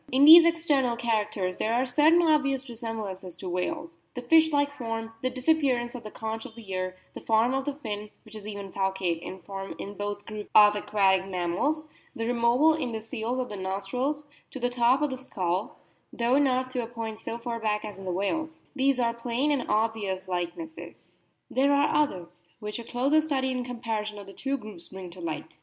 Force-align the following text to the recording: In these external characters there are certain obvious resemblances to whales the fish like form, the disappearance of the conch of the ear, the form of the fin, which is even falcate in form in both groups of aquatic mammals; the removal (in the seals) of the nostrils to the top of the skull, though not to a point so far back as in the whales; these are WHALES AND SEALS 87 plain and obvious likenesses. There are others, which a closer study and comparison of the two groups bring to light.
In 0.11 0.25
these 0.25 0.47
external 0.47 0.95
characters 0.95 1.57
there 1.57 1.75
are 1.75 1.85
certain 1.85 2.23
obvious 2.23 2.67
resemblances 2.67 3.35
to 3.35 3.47
whales 3.47 3.99
the 4.15 4.23
fish 4.23 4.51
like 4.51 4.75
form, 4.75 5.13
the 5.21 5.29
disappearance 5.29 5.93
of 5.93 6.01
the 6.01 6.09
conch 6.09 6.43
of 6.43 6.55
the 6.55 6.71
ear, 6.71 6.97
the 7.13 7.21
form 7.21 7.53
of 7.53 7.65
the 7.65 7.75
fin, 7.75 8.09
which 8.25 8.33
is 8.33 8.47
even 8.47 8.71
falcate 8.71 9.19
in 9.21 9.43
form 9.43 9.75
in 9.77 9.93
both 9.93 10.25
groups 10.25 10.49
of 10.55 10.75
aquatic 10.75 11.27
mammals; 11.27 11.85
the 12.15 12.25
removal 12.25 12.73
(in 12.73 12.93
the 12.93 13.03
seals) 13.03 13.37
of 13.37 13.49
the 13.49 13.55
nostrils 13.55 14.27
to 14.49 14.59
the 14.59 14.71
top 14.71 15.03
of 15.03 15.11
the 15.11 15.19
skull, 15.19 15.77
though 16.11 16.39
not 16.39 16.71
to 16.71 16.81
a 16.81 16.87
point 16.87 17.19
so 17.19 17.37
far 17.37 17.59
back 17.59 17.85
as 17.85 17.99
in 17.99 18.05
the 18.05 18.11
whales; 18.11 18.65
these 18.75 18.99
are 18.99 19.13
WHALES 19.13 19.13
AND 19.13 19.21
SEALS 19.21 19.21
87 19.21 19.21
plain 19.21 19.51
and 19.51 19.69
obvious 19.69 20.27
likenesses. 20.27 21.19
There 21.51 21.73
are 21.75 21.93
others, 21.93 22.49
which 22.59 22.79
a 22.79 22.83
closer 22.83 23.21
study 23.21 23.51
and 23.51 23.63
comparison 23.63 24.17
of 24.17 24.25
the 24.25 24.33
two 24.33 24.57
groups 24.57 24.87
bring 24.87 25.11
to 25.11 25.21
light. 25.21 25.59